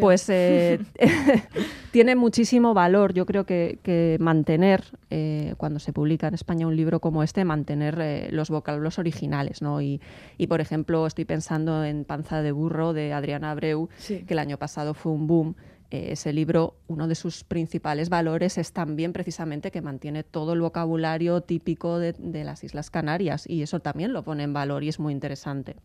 pues 0.00 0.28
eh, 0.30 0.80
tiene 1.92 2.16
muchísimo 2.16 2.74
valor. 2.74 3.14
Yo 3.14 3.24
creo 3.24 3.44
que, 3.44 3.78
que 3.84 4.16
mantener, 4.18 4.82
eh, 5.10 5.54
cuando 5.58 5.78
se 5.78 5.92
publica 5.92 6.26
en 6.26 6.34
España 6.34 6.66
un 6.66 6.74
libro 6.74 6.98
como 6.98 7.22
este, 7.22 7.44
mantener 7.44 7.98
eh, 8.00 8.28
los 8.32 8.50
vocablos 8.50 8.98
originales. 8.98 9.62
¿no? 9.62 9.80
Y, 9.80 10.00
y, 10.38 10.48
por 10.48 10.60
ejemplo, 10.60 11.06
estoy 11.06 11.24
pensando 11.24 11.84
en 11.84 12.04
Panza 12.04 12.42
de 12.42 12.50
Burro 12.50 12.92
de 12.92 13.12
Adriana 13.12 13.52
Abreu, 13.52 13.88
Sí. 13.98 14.24
que 14.26 14.34
el 14.34 14.40
año 14.40 14.58
pasado 14.58 14.92
fue 14.92 15.12
un 15.12 15.28
boom. 15.28 15.54
Ese 15.90 16.32
libro, 16.34 16.76
uno 16.86 17.08
de 17.08 17.14
sus 17.14 17.44
principales 17.44 18.10
valores 18.10 18.58
es 18.58 18.72
también 18.72 19.12
precisamente 19.12 19.70
que 19.70 19.80
mantiene 19.80 20.22
todo 20.22 20.52
el 20.52 20.60
vocabulario 20.60 21.40
típico 21.40 21.98
de, 21.98 22.12
de 22.12 22.44
las 22.44 22.62
Islas 22.62 22.90
Canarias 22.90 23.48
y 23.48 23.62
eso 23.62 23.80
también 23.80 24.12
lo 24.12 24.22
pone 24.22 24.42
en 24.42 24.52
valor 24.52 24.84
y 24.84 24.88
es 24.88 24.98
muy 24.98 25.12
interesante. 25.12 25.76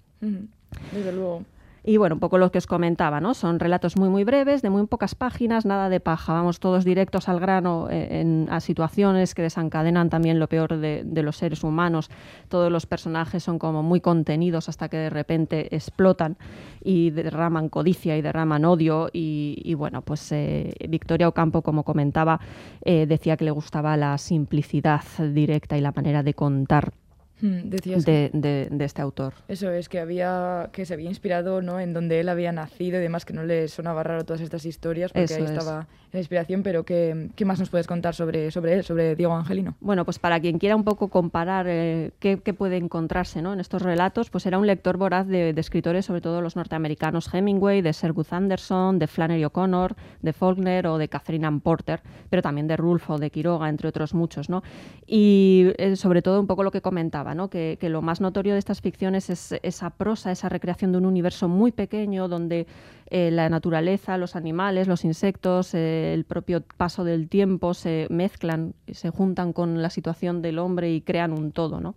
Desde 0.92 1.12
luego. 1.12 1.46
Y 1.86 1.98
bueno, 1.98 2.16
un 2.16 2.20
poco 2.22 2.38
lo 2.38 2.50
que 2.50 2.60
os 2.60 2.68
comentaba, 2.68 3.20
¿no? 3.20 3.34
Son 3.34 3.60
relatos 3.60 3.98
muy, 3.98 4.08
muy 4.08 4.24
breves, 4.24 4.62
de 4.62 4.70
muy 4.70 4.88
pocas 4.88 5.16
páginas, 5.16 5.66
nada 5.66 5.90
de 5.90 6.00
paja. 6.00 6.32
Vamos 6.32 6.62
todos 6.62 6.86
directos 6.86 7.28
al 7.28 7.42
grano 7.42 7.90
eh, 7.90 8.22
en, 8.22 8.48
a 8.50 8.62
situaciones 8.62 9.36
que 9.36 9.42
desencadenan 9.42 10.10
también 10.10 10.40
lo 10.40 10.48
peor 10.48 10.78
de, 10.78 11.04
los 11.24 11.36
seres 11.36 11.62
humanos. 11.62 12.10
Todos 12.48 12.72
los 12.72 12.86
personajes 12.86 13.44
son 13.44 13.60
como 13.60 13.84
muy 13.84 14.00
contenidos 14.00 14.70
hasta 14.70 14.88
que 14.88 14.96
de 14.96 15.10
repente 15.10 15.76
explotan 15.76 16.38
y 16.82 17.10
derraman 17.10 17.68
codicia 17.68 18.16
y 18.16 18.22
derraman 18.22 18.64
odio. 18.64 19.10
Y, 19.12 19.62
y 19.66 19.74
bueno, 19.74 20.04
pues 20.04 20.32
eh, 20.32 20.74
Victoria 20.88 21.28
Ocampo, 21.28 21.64
como 21.64 21.84
comentaba, 21.84 22.40
eh, 22.86 23.06
decía 23.08 23.36
que 23.36 23.44
le 23.44 23.52
gustaba 23.52 23.98
la 23.98 24.18
simplicidad 24.18 25.04
directa 25.34 25.78
y 25.78 25.82
la 25.82 25.92
manera 25.92 26.24
de 26.24 26.34
contar 26.34 26.94
Mm, 27.42 27.70
que- 27.70 27.98
de, 27.98 28.30
de- 28.34 28.68
de 28.72 28.86
este 28.86 29.02
autor. 29.02 29.34
Eso 29.48 29.70
es, 29.72 29.90
que 29.90 30.00
había 30.00 30.70
que 30.72 30.86
se 30.86 30.94
había 30.94 31.10
inspirado 31.10 31.62
¿no? 31.62 31.80
en 31.80 31.94
donde 31.94 32.20
él 32.20 32.30
había 32.30 32.52
nacido 32.52 33.00
y 33.00 33.02
demás, 33.02 33.26
que 33.26 33.34
no 33.34 33.44
le 33.44 33.68
sonaba 33.68 34.04
raro 34.04 34.24
todas 34.24 34.42
estas 34.42 34.66
historias, 34.66 35.12
porque 35.12 35.26
Eso 35.26 35.36
ahí 35.36 35.44
es. 35.44 35.52
estaba 35.52 35.88
la 36.12 36.20
inspiración, 36.20 36.62
pero 36.62 36.84
¿qué, 36.86 37.30
qué 37.36 37.44
más 37.44 37.60
nos 37.60 37.70
puedes 37.72 37.88
contar 37.88 38.14
sobre, 38.14 38.52
sobre 38.52 38.74
él, 38.76 38.84
sobre 38.84 39.16
Diego 39.16 39.34
Angelino? 39.34 39.76
Bueno, 39.82 40.06
pues 40.06 40.20
para 40.20 40.40
quien 40.40 40.60
quiera 40.60 40.76
un 40.76 40.84
poco 40.84 41.08
comparar 41.08 41.66
eh, 41.68 42.12
qué, 42.20 42.40
qué 42.40 42.54
puede 42.54 42.78
encontrarse 42.78 43.42
¿no? 43.42 43.52
en 43.52 43.60
estos 43.60 43.82
relatos, 43.82 44.30
pues 44.30 44.46
era 44.46 44.60
un 44.60 44.68
lector 44.68 44.98
voraz 44.98 45.28
de, 45.28 45.54
de 45.54 45.62
escritores, 45.62 46.06
sobre 46.06 46.22
todo 46.22 46.40
los 46.42 46.56
norteamericanos 46.56 47.34
Hemingway, 47.34 47.82
de 47.82 47.92
Sherwood 47.94 48.28
Anderson, 48.30 49.00
de 49.00 49.08
Flannery 49.08 49.44
O'Connor, 49.46 49.96
de 50.22 50.34
Faulkner 50.34 50.86
o 50.88 51.00
de 51.00 51.08
Catherine 51.10 51.48
Ann 51.48 51.62
Porter, 51.62 52.02
pero 52.30 52.44
también 52.44 52.68
de 52.68 52.78
Rulfo, 52.78 53.18
de 53.18 53.32
Quiroga, 53.32 53.68
entre 53.70 53.90
otros 53.90 54.14
muchos. 54.14 54.50
¿no? 54.50 54.62
Y 55.08 55.68
eh, 55.78 55.96
sobre 55.96 56.22
todo 56.22 56.40
un 56.40 56.46
poco 56.48 56.64
lo 56.64 56.70
que 56.72 56.82
comentaba, 56.82 57.23
que 57.50 57.90
lo 57.90 58.02
más 58.02 58.22
notorio 58.22 58.54
de 58.54 58.60
estas 58.60 58.82
ficciones 58.82 59.30
es 59.30 59.54
esa 59.64 59.90
prosa, 59.90 60.32
esa 60.32 60.50
recreación 60.50 60.92
de 60.92 60.98
un 60.98 61.06
universo 61.06 61.48
muy 61.48 61.72
pequeño 61.72 62.28
donde 62.28 62.68
eh, 63.10 63.32
la 63.32 63.50
naturaleza, 63.50 64.18
los 64.18 64.36
animales, 64.36 64.88
los 64.88 65.06
insectos, 65.06 65.74
eh, 65.74 66.14
el 66.14 66.24
propio 66.24 66.64
paso 66.78 67.04
del 67.04 67.30
tiempo 67.30 67.74
se 67.74 68.08
mezclan, 68.10 68.74
se 68.92 69.10
juntan 69.10 69.54
con 69.54 69.82
la 69.82 69.90
situación 69.90 70.42
del 70.42 70.60
hombre 70.60 70.92
y 70.92 71.02
crean 71.02 71.32
un 71.32 71.52
todo, 71.52 71.80
¿no? 71.80 71.96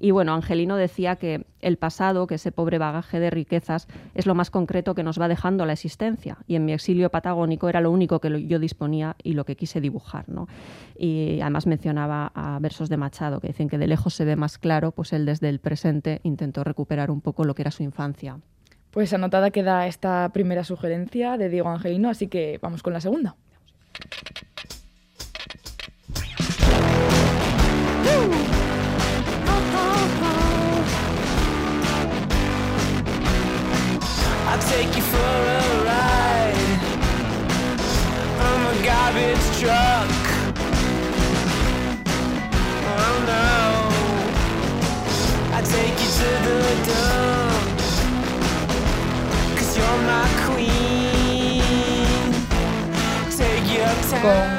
Y 0.00 0.12
bueno, 0.12 0.34
Angelino 0.34 0.76
decía 0.76 1.16
que 1.16 1.46
el 1.60 1.76
pasado, 1.76 2.26
que 2.26 2.36
ese 2.36 2.52
pobre 2.52 2.78
bagaje 2.78 3.18
de 3.18 3.30
riquezas, 3.30 3.88
es 4.14 4.26
lo 4.26 4.34
más 4.34 4.50
concreto 4.50 4.94
que 4.94 5.02
nos 5.02 5.20
va 5.20 5.28
dejando 5.28 5.66
la 5.66 5.72
existencia. 5.72 6.38
Y 6.46 6.54
en 6.54 6.64
mi 6.64 6.72
exilio 6.72 7.10
patagónico 7.10 7.68
era 7.68 7.80
lo 7.80 7.90
único 7.90 8.20
que 8.20 8.46
yo 8.46 8.58
disponía 8.58 9.16
y 9.22 9.32
lo 9.32 9.44
que 9.44 9.56
quise 9.56 9.80
dibujar, 9.80 10.28
¿no? 10.28 10.46
Y 10.96 11.40
además 11.40 11.66
mencionaba 11.66 12.30
a 12.34 12.58
versos 12.60 12.88
de 12.88 12.96
Machado, 12.96 13.40
que 13.40 13.48
dicen 13.48 13.68
que 13.68 13.78
de 13.78 13.88
lejos 13.88 14.14
se 14.14 14.24
ve 14.24 14.36
más 14.36 14.58
claro, 14.58 14.92
pues 14.92 15.12
él 15.12 15.26
desde 15.26 15.48
el 15.48 15.58
presente 15.58 16.20
intentó 16.22 16.62
recuperar 16.62 17.10
un 17.10 17.20
poco 17.20 17.44
lo 17.44 17.54
que 17.54 17.62
era 17.62 17.70
su 17.70 17.82
infancia. 17.82 18.38
Pues 18.90 19.12
anotada 19.12 19.50
queda 19.50 19.86
esta 19.86 20.30
primera 20.32 20.64
sugerencia 20.64 21.36
de 21.36 21.48
Diego 21.48 21.68
Angelino, 21.68 22.08
así 22.08 22.28
que 22.28 22.58
vamos 22.62 22.82
con 22.82 22.92
la 22.92 23.00
segunda. 23.00 23.36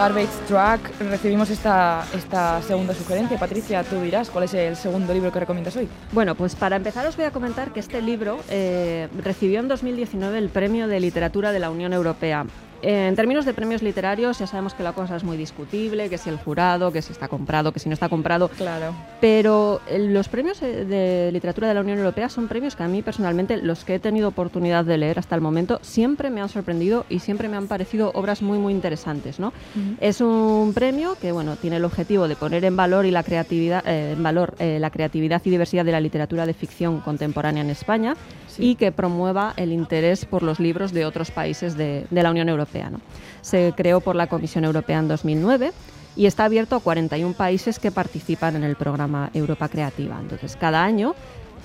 Garbage 0.10 0.48
Truck 0.48 1.00
recibimos 1.12 1.52
esta, 1.52 2.04
esta 2.16 2.64
segunda 2.64 2.96
sugerencia. 2.96 3.38
Patricia, 3.38 3.84
tú 3.84 4.02
dirás 4.02 4.32
cuál 4.32 4.46
es 4.46 4.56
el 4.56 4.76
segundo 4.76 5.14
libro 5.14 5.32
que 5.32 5.40
recomiendas 5.40 5.76
hoy. 5.76 5.88
Bueno, 6.12 6.34
pues 6.34 6.56
para 6.56 6.78
empezar 6.78 7.06
os 7.06 7.16
voy 7.16 7.26
a 7.26 7.32
comentar 7.32 7.72
que 7.72 7.80
este 7.80 8.02
libro 8.02 8.40
eh, 8.50 9.08
recibió 9.24 9.60
en 9.60 9.68
2019 9.68 10.40
el 10.40 10.50
Premio 10.50 10.88
de 10.88 11.00
Literatura 11.00 11.52
de 11.52 11.60
la 11.60 11.70
Unión 11.70 11.94
Europea. 11.94 12.48
Eh, 12.82 13.08
en 13.08 13.16
términos 13.16 13.46
de 13.46 13.54
premios 13.54 13.82
literarios 13.82 14.40
ya 14.40 14.48
sabemos 14.48 14.74
que 14.74 14.84
la 14.84 14.94
cosa 14.94 15.16
es 15.16 15.24
muy 15.24 15.36
discutible, 15.38 16.10
que 16.10 16.18
si 16.18 16.30
el 16.30 16.38
jurado, 16.38 16.92
que 16.92 17.02
si 17.02 17.12
está 17.12 17.28
comprado, 17.28 17.72
que 17.74 17.80
si 17.80 17.90
no 17.90 17.94
está 17.94 18.08
comprado, 18.10 18.48
Claro. 18.50 18.94
pero 19.20 19.82
eh, 19.88 20.00
los 20.00 20.30
premios 20.30 20.62
eh, 20.62 20.86
de 20.86 21.30
literatura 21.32 21.68
de 21.68 21.74
la 21.74 21.82
Unión 21.82 21.98
Europea 21.98 22.30
son 22.30 22.48
premios 22.48 22.76
que 22.76 22.84
a 22.84 22.88
mí 22.88 23.02
personalmente, 23.02 23.58
los 23.58 23.84
que 23.84 23.96
he 23.96 24.00
tenido 24.00 24.30
oportunidad 24.30 24.86
de 24.86 24.98
leer 24.98 25.20
hasta 25.20 25.36
el 25.36 25.42
momento, 25.42 25.80
siempre 25.82 26.30
me 26.30 26.42
han 26.42 26.50
sorprendido 26.50 27.06
y 27.10 27.20
siempre 27.20 27.50
me 27.50 27.58
han 27.58 27.68
parecido 27.68 28.12
obras 28.14 28.42
muy 28.42 28.58
muy 28.60 28.74
interesantes, 28.74 29.40
¿no? 29.40 29.52
Es 30.00 30.22
un 30.22 30.72
premio 30.74 31.16
que 31.22 31.32
bueno 31.32 31.56
tiene 31.58 31.78
el 31.78 31.86
objetivo 31.86 32.28
de 32.28 32.36
poner 32.36 32.64
en 32.66 32.76
valor 32.78 33.06
y 33.06 33.12
la 33.12 33.24
creatividad, 33.24 33.84
eh, 33.88 34.14
en 34.14 34.24
valor 34.24 34.56
la 34.60 34.90
creatividad 34.90 35.42
y 35.46 35.50
diversidad 35.50 35.84
de 35.86 35.92
la 35.92 36.00
literatura 36.00 36.46
de 36.46 36.54
ficción 36.54 37.02
contemporánea 37.02 37.64
en 37.64 37.70
España 37.70 38.16
Sí. 38.48 38.72
y 38.72 38.76
que 38.76 38.92
promueva 38.92 39.54
el 39.58 39.72
interés 39.72 40.26
por 40.26 40.42
los 40.42 40.60
libros 40.60 40.92
de 40.92 41.06
otros 41.06 41.30
países 41.30 41.78
de, 41.78 42.06
de 42.10 42.24
la 42.24 42.32
Unión 42.32 42.50
Europea. 42.50 42.69
¿No? 42.74 43.00
Se 43.42 43.74
creó 43.76 44.02
por 44.02 44.16
la 44.16 44.28
Comisión 44.28 44.64
Europea 44.66 45.00
en 45.00 45.08
2009 45.08 45.72
y 46.16 46.26
está 46.26 46.46
abierto 46.46 46.76
a 46.76 46.80
41 46.80 47.34
países 47.34 47.80
que 47.80 47.92
participan 47.92 48.56
en 48.56 48.64
el 48.64 48.76
programa 48.76 49.30
Europa 49.34 49.70
Creativa. 49.70 50.18
Entonces, 50.20 50.56
cada 50.56 50.84
año 50.84 51.16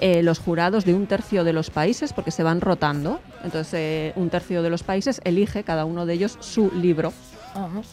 eh, 0.01 0.23
los 0.23 0.39
jurados 0.39 0.85
de 0.85 0.95
un 0.95 1.07
tercio 1.07 1.45
de 1.45 1.53
los 1.53 1.71
países, 1.71 2.13
porque 2.13 2.31
se 2.31 2.43
van 2.43 2.61
rotando, 2.61 3.21
entonces 3.45 3.75
eh, 3.75 4.13
un 4.17 4.31
tercio 4.31 4.63
de 4.63 4.71
los 4.71 4.83
países 4.83 5.21
elige 5.25 5.63
cada 5.63 5.85
uno 5.85 6.07
de 6.07 6.15
ellos 6.15 6.37
su 6.41 6.71
libro 6.73 7.13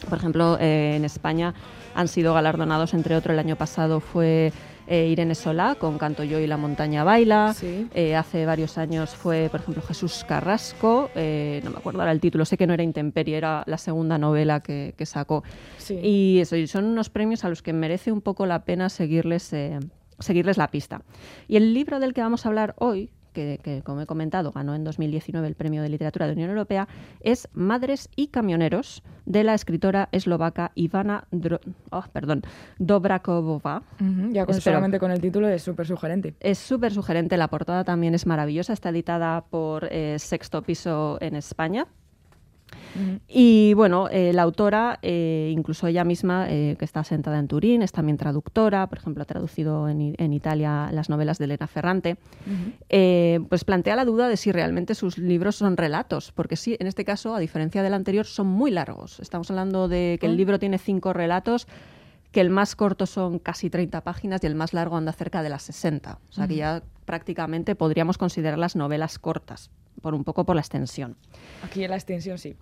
por 0.08 0.18
ejemplo, 0.18 0.58
eh, 0.60 0.94
en 0.96 1.04
España 1.04 1.54
han 1.94 2.08
sido 2.08 2.34
galardonados, 2.34 2.94
entre 2.94 3.16
otros, 3.16 3.32
el 3.32 3.38
año 3.38 3.56
pasado 3.56 4.00
fue 4.00 4.52
eh, 4.86 5.06
Irene 5.06 5.34
Solá 5.34 5.74
con 5.76 5.98
Canto 5.98 6.24
yo 6.24 6.38
y 6.40 6.46
la 6.46 6.56
montaña 6.56 7.04
baila. 7.04 7.54
Sí. 7.54 7.88
Eh, 7.94 8.16
hace 8.16 8.46
varios 8.46 8.78
años 8.78 9.10
fue, 9.10 9.48
por 9.50 9.60
ejemplo, 9.60 9.82
Jesús 9.82 10.24
Carrasco. 10.26 11.10
eh, 11.14 11.60
no 11.64 11.70
me 11.70 11.78
acuerdo 11.78 12.00
ahora 12.00 12.12
el 12.12 12.20
título, 12.20 12.44
sé 12.44 12.56
que 12.56 12.66
no 12.66 12.74
era 12.74 12.82
Intemperie, 12.82 13.36
era 13.36 13.64
la 13.66 13.78
segunda 13.78 14.18
novela 14.18 14.60
que, 14.60 14.94
que 14.96 15.06
sacó. 15.06 15.44
Sí. 15.78 15.94
Y 16.02 16.40
eso, 16.40 16.56
y 16.56 16.66
son 16.66 16.84
unos 16.84 17.10
premios 17.10 17.44
a 17.44 17.48
los 17.48 17.62
que 17.62 17.72
merece 17.72 18.12
un 18.12 18.20
poco 18.20 18.46
la 18.46 18.64
pena 18.64 18.88
seguirles, 18.88 19.54
seguirles 20.18 20.56
la 20.56 20.68
pista. 20.68 21.02
Y 21.48 21.56
el 21.56 21.74
libro 21.74 22.00
del 22.00 22.14
que 22.14 22.20
vamos 22.20 22.46
a 22.46 22.48
hablar 22.48 22.74
hoy, 22.78 23.10
que, 23.32 23.58
que, 23.62 23.82
como 23.82 24.00
he 24.02 24.06
comentado 24.06 24.52
ganó 24.52 24.74
en 24.74 24.84
2019 24.84 25.46
el 25.48 25.54
Premio 25.54 25.82
de 25.82 25.88
Literatura 25.88 26.26
de 26.26 26.32
la 26.32 26.36
Unión 26.36 26.50
Europea, 26.50 26.86
es 27.20 27.48
Madres 27.52 28.08
y 28.16 28.28
Camioneros 28.28 29.02
de 29.26 29.44
la 29.44 29.54
escritora 29.54 30.08
eslovaca 30.12 30.72
Ivana 30.74 31.24
Dro- 31.32 31.60
oh, 31.90 32.04
perdón, 32.12 32.42
Dobrakovova. 32.78 33.82
Ujú, 34.00 34.32
Ya 34.32 34.46
con, 34.46 34.60
solamente 34.60 34.98
con 34.98 35.10
el 35.10 35.20
título 35.20 35.48
es 35.48 35.62
súper 35.62 35.86
sugerente. 35.86 36.34
Es 36.40 36.58
súper 36.58 36.92
sugerente, 36.92 37.36
la 37.36 37.48
portada 37.48 37.84
también 37.84 38.14
es 38.14 38.26
maravillosa, 38.26 38.72
está 38.72 38.90
editada 38.90 39.44
por 39.50 39.88
eh, 39.90 40.16
Sexto 40.18 40.62
Piso 40.62 41.18
en 41.20 41.36
España. 41.36 41.86
Y 43.28 43.74
bueno, 43.74 44.08
eh, 44.10 44.32
la 44.32 44.42
autora, 44.42 44.98
eh, 45.02 45.50
incluso 45.56 45.86
ella 45.86 46.04
misma, 46.04 46.46
eh, 46.48 46.76
que 46.78 46.84
está 46.84 47.04
sentada 47.04 47.38
en 47.38 47.48
Turín, 47.48 47.82
es 47.82 47.92
también 47.92 48.16
traductora, 48.18 48.86
por 48.88 48.98
ejemplo, 48.98 49.22
ha 49.22 49.26
traducido 49.26 49.88
en, 49.88 50.14
en 50.18 50.32
Italia 50.32 50.90
las 50.92 51.08
novelas 51.08 51.38
de 51.38 51.46
Elena 51.46 51.66
Ferrante, 51.66 52.16
pues 53.48 53.64
plantea 53.64 53.96
la 53.96 54.04
duda 54.04 54.28
de 54.28 54.36
si 54.36 54.52
realmente 54.52 54.94
sus 54.94 55.18
libros 55.18 55.56
son 55.56 55.76
relatos, 55.76 56.32
porque 56.32 56.56
sí, 56.56 56.76
en 56.78 56.86
este 56.86 57.04
caso, 57.04 57.34
a 57.34 57.40
diferencia 57.40 57.82
del 57.82 57.94
anterior, 57.94 58.26
son 58.26 58.46
muy 58.46 58.70
largos. 58.70 59.20
Estamos 59.20 59.50
hablando 59.50 59.88
de 59.88 60.18
que 60.20 60.26
el 60.26 60.32
Ah. 60.32 60.36
libro 60.36 60.58
tiene 60.58 60.78
cinco 60.78 61.12
relatos, 61.12 61.66
que 62.30 62.40
el 62.40 62.48
más 62.50 62.74
corto 62.76 63.06
son 63.06 63.38
casi 63.38 63.68
30 63.68 64.00
páginas 64.02 64.42
y 64.42 64.46
el 64.46 64.54
más 64.54 64.72
largo 64.72 64.96
anda 64.96 65.12
cerca 65.12 65.42
de 65.42 65.50
las 65.50 65.62
60. 65.64 66.18
O 66.30 66.32
sea 66.32 66.48
que 66.48 66.56
ya 66.56 66.82
prácticamente 67.04 67.74
podríamos 67.74 68.16
considerar 68.16 68.58
las 68.58 68.74
novelas 68.74 69.18
cortas, 69.18 69.70
por 70.00 70.14
un 70.14 70.24
poco 70.24 70.44
por 70.44 70.54
la 70.56 70.62
extensión. 70.62 71.16
Aquí 71.62 71.84
en 71.84 71.90
la 71.90 71.96
extensión 71.96 72.38
sí. 72.38 72.56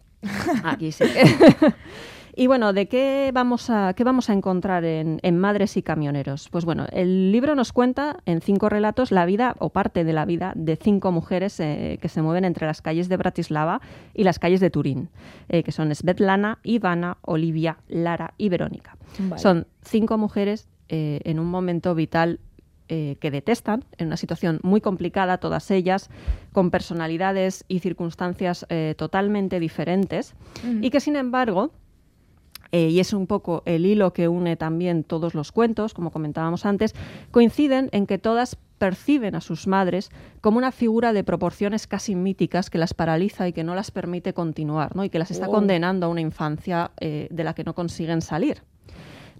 Aquí 0.65 0.93
sí. 0.93 1.05
y 2.37 2.47
bueno, 2.47 2.73
¿de 2.73 2.89
qué 2.89 3.31
vamos 3.33 3.71
a, 3.71 3.95
qué 3.95 4.05
vamos 4.05 4.31
a 4.31 4.33
encontrar 4.33 4.85
en, 4.85 5.21
en 5.23 5.39
Madres 5.39 5.77
y 5.77 5.83
Camioneros? 5.83 6.49
Pues 6.51 6.65
bueno, 6.65 6.87
el 6.93 7.33
libro 7.33 7.55
nos 7.55 7.73
cuenta 7.73 8.19
en 8.27 8.41
cinco 8.41 8.69
relatos 8.69 9.13
la 9.13 9.27
vida 9.27 9.55
o 9.59 9.71
parte 9.71 10.05
de 10.05 10.13
la 10.13 10.25
vida 10.25 10.53
de 10.55 10.77
cinco 10.77 11.13
mujeres 11.13 11.59
eh, 11.61 11.99
que 12.01 12.09
se 12.09 12.23
mueven 12.23 12.45
entre 12.45 12.67
las 12.67 12.83
calles 12.83 13.09
de 13.09 13.17
Bratislava 13.17 13.81
y 14.15 14.25
las 14.25 14.39
calles 14.39 14.61
de 14.61 14.71
Turín, 14.71 15.09
eh, 15.49 15.63
que 15.63 15.73
son 15.73 15.95
Svetlana, 15.95 16.59
Ivana, 16.63 17.19
Olivia, 17.23 17.79
Lara 17.89 18.35
y 18.37 18.49
Verónica. 18.49 18.97
Vale. 19.19 19.41
Son 19.41 19.67
cinco 19.83 20.19
mujeres 20.19 20.69
eh, 20.93 21.21
en 21.23 21.39
un 21.39 21.47
momento 21.47 21.95
vital 21.95 22.41
eh, 22.91 23.17
que 23.21 23.31
detestan, 23.31 23.85
en 23.97 24.09
una 24.09 24.19
situación 24.19 24.61
muy 24.63 24.81
complicada, 24.83 25.39
todas 25.39 25.71
ellas, 25.71 26.11
con 26.53 26.71
personalidades 26.71 27.65
y 27.69 27.79
circunstancias 27.79 28.67
eh, 28.69 28.95
totalmente 28.99 29.61
diferentes, 29.61 30.35
y 30.83 30.91
que 30.91 31.01
sin 31.01 31.17
embargo, 31.17 31.71
eh, 32.73 32.89
y 32.89 33.01
es 33.01 33.13
un 33.13 33.27
poco 33.27 33.63
el 33.65 33.87
hilo 33.87 34.13
que 34.13 34.29
une 34.29 34.57
también 34.57 35.05
todos 35.05 35.35
los 35.35 35.51
cuentos, 35.53 35.95
como 35.95 36.11
comentábamos 36.11 36.67
antes, 36.67 36.95
coinciden 37.31 37.89
en 37.93 38.07
que 38.07 38.19
todas 38.19 38.57
perciben 38.79 39.35
a 39.35 39.41
sus 39.41 39.67
madres 39.67 40.11
como 40.41 40.57
una 40.59 40.73
figura 40.73 41.13
de 41.13 41.23
proporciones 41.23 41.87
casi 41.87 42.15
míticas 42.15 42.71
que 42.71 42.79
las 42.79 42.95
paraliza 42.95 43.47
y 43.47 43.53
que 43.53 43.63
no 43.63 43.75
las 43.75 43.91
permite 43.91 44.33
continuar, 44.33 44.97
¿no? 44.97 45.05
y 45.05 45.11
que 45.11 45.19
las 45.19 45.31
está 45.31 45.47
Wow. 45.47 45.57
condenando 45.57 46.07
a 46.07 46.09
una 46.09 46.23
infancia 46.23 46.91
eh, 46.99 47.29
de 47.31 47.45
la 47.45 47.55
que 47.55 47.63
no 47.63 47.75
consiguen 47.75 48.23
salir. 48.23 48.63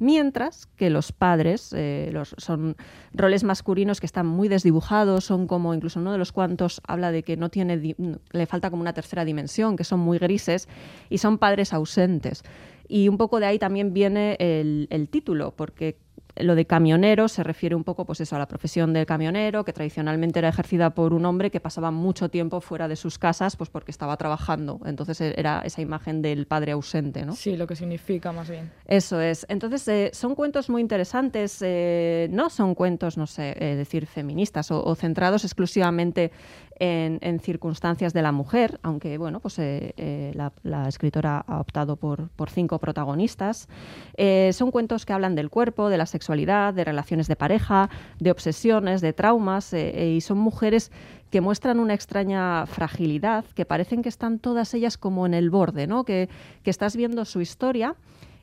Mientras 0.01 0.67
que 0.77 0.89
los 0.89 1.13
padres 1.13 1.75
eh, 1.77 2.11
son 2.39 2.75
roles 3.13 3.45
masculinos 3.45 4.01
que 4.01 4.07
están 4.07 4.27
muy 4.27 4.49
desdibujados, 4.49 5.27
son 5.27 5.47
como 5.47 5.75
incluso 5.75 6.01
uno 6.01 6.11
de 6.11 6.17
los 6.17 6.33
cuantos 6.33 6.81
habla 6.89 7.13
de 7.13 7.23
que 7.23 7.37
no 7.37 7.51
tiene 7.51 7.95
le 8.33 8.47
falta 8.47 8.71
como 8.71 8.81
una 8.81 8.95
tercera 8.95 9.27
dimensión, 9.27 9.77
que 9.77 9.85
son 9.85 10.01
muy 10.01 10.17
grises 10.17 10.71
y 11.11 11.19
son 11.19 11.37
padres 11.37 11.75
ausentes. 11.75 12.45
Y 12.89 13.09
un 13.09 13.19
poco 13.19 13.41
de 13.41 13.47
ahí 13.47 13.59
también 13.59 13.93
viene 13.93 14.37
el 14.41 15.09
título, 15.11 15.55
porque 15.55 15.99
lo 16.37 16.55
de 16.55 16.67
camionero 16.67 17.29
se 17.29 17.43
refiere 17.43 17.75
un 17.75 17.85
poco 17.85 18.05
pues 18.05 18.21
eso, 18.21 18.37
a 18.37 18.39
la 18.39 18.49
profesión 18.49 18.93
del 18.93 19.07
camionero, 19.07 19.65
que 19.65 19.73
tradicionalmente 19.73 20.39
era 20.39 20.49
ejercida 20.49 20.91
por 20.91 21.13
un 21.13 21.25
hombre 21.25 21.51
que 21.51 21.61
pasaba 21.61 21.91
mucho 21.91 22.29
tiempo 22.29 22.61
fuera 22.61 22.89
de 22.89 22.97
sus 22.97 23.19
casas 23.19 23.57
pues 23.57 23.71
porque 23.71 23.91
estaba 23.91 24.17
trabajando. 24.17 24.81
Entonces 24.85 25.21
e, 25.21 25.35
era 25.37 25.63
esa 25.65 25.81
imagen 25.81 26.23
del 26.23 26.47
padre 26.47 26.73
ausente. 26.73 27.25
¿no? 27.25 27.35
Sí, 27.35 27.57
lo 27.57 27.67
que 27.67 27.77
significa 27.77 28.33
más 28.33 28.49
bien. 28.49 28.71
Eso 28.87 29.21
es. 29.21 29.47
Entonces 29.49 29.87
eh, 29.89 30.11
son 30.13 30.35
cuentos 30.35 30.71
muy 30.71 30.83
interesantes. 30.83 31.59
eh, 31.63 32.29
no 32.31 32.51
son 32.51 32.75
cuentos, 32.75 33.17
no 33.17 33.27
sé, 33.27 33.55
eh, 33.59 33.77
decir 33.77 34.07
feministas 34.07 34.71
o, 34.71 34.85
o 34.85 34.95
centrados 34.95 35.45
exclusivamente 35.45 36.31
en, 36.81 37.41
circunstancias 37.41 38.13
de 38.15 38.23
la 38.23 38.33
mujer, 38.33 38.81
aunque 38.83 39.19
bueno, 39.19 39.41
pues 39.41 39.59
eh, 39.59 39.93
eh, 39.97 40.33
la, 40.35 40.89
escritora 40.89 41.45
ha 41.47 41.61
optado 41.61 41.97
por, 41.97 42.31
cinco 42.51 42.79
protagonistas. 42.79 43.69
Eh, 44.17 44.51
son 44.55 44.71
cuentos 44.71 45.05
que 45.05 45.13
hablan 45.13 45.35
del 45.35 45.51
cuerpo, 45.51 45.91
de 45.91 45.99
la 45.99 46.07
sexualidad, 46.07 46.73
de 46.73 46.85
relaciones 46.85 47.29
de 47.29 47.37
pareja, 47.37 47.91
de 48.19 48.31
obsesiones, 48.31 49.03
de 49.03 49.13
traumas, 49.13 49.75
y 49.75 50.21
son 50.23 50.39
mujeres 50.39 50.91
que 51.31 51.41
muestran 51.41 51.79
una 51.79 51.95
extraña 51.95 52.67
fragilidad, 52.67 53.45
que 53.55 53.67
parecen 53.67 54.03
que 54.03 54.09
están 54.09 54.39
todas 54.39 54.73
ellas 54.75 54.97
como 54.97 55.27
en 55.27 55.35
el 55.35 55.51
borde, 55.51 55.87
¿no? 55.87 56.05
Que 56.05 56.29
estás 56.65 56.97
viendo 56.97 57.25
su 57.27 57.41
historia 57.41 57.95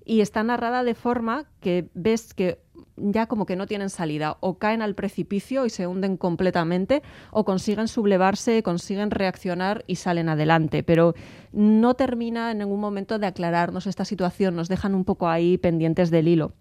y 0.05 0.21
está 0.21 0.41
narrada 0.43 0.83
de 0.83 0.95
forma 0.95 1.45
que 1.59 1.89
ves 1.93 2.33
que 2.33 2.59
ya 2.97 3.27
como 3.27 3.45
que 3.45 3.55
no 3.55 3.67
tienen 3.67 3.89
salida, 3.89 4.37
o 4.39 4.57
caen 4.57 4.81
al 4.81 4.95
precipicio 4.95 5.65
y 5.65 5.69
se 5.69 5.87
hunden 5.87 6.17
completamente, 6.17 7.03
o 7.31 7.45
consiguen 7.45 7.87
sublevarse, 7.87 8.63
consiguen 8.63 9.11
reaccionar 9.11 9.83
y 9.87 9.95
salen 9.95 10.29
adelante, 10.29 10.83
pero 10.83 11.13
no 11.51 11.93
termina 11.93 12.51
en 12.51 12.59
ningún 12.59 12.79
momento 12.79 13.19
de 13.19 13.27
aclararnos 13.27 13.87
esta 13.87 14.05
situación, 14.05 14.55
nos 14.55 14.67
dejan 14.67 14.95
un 14.95 15.05
poco 15.05 15.29
ahí 15.29 15.57
pendientes 15.57 16.11
del 16.11 16.27
hilo. 16.27 16.53